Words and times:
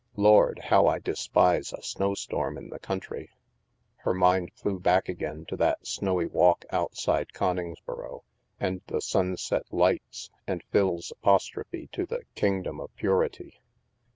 Lord, 0.17 0.57
how 0.63 0.87
I 0.87 0.97
despise 0.97 1.71
a 1.71 1.81
snowstorm 1.83 2.57
in 2.57 2.69
the 2.71 2.79
country!" 2.79 3.29
Her 4.03 4.15
mind 4.15 4.51
flew 4.55 4.79
back 4.79 5.07
again 5.07 5.45
to 5.49 5.55
that 5.57 5.85
snowy 5.85 6.25
walk 6.25 6.65
out 6.71 6.95
side 6.95 7.33
Coningsboro, 7.33 8.23
and 8.59 8.81
the 8.87 8.99
sunset 8.99 9.71
lights, 9.71 10.31
and 10.47 10.63
Phil's 10.71 11.11
apostrophe 11.11 11.87
to 11.91 12.07
the" 12.07 12.23
Kingdom 12.33 12.79
of 12.81 12.89
Purity." 12.95 13.61